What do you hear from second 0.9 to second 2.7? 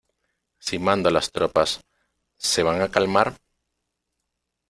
a las tropas,¿ se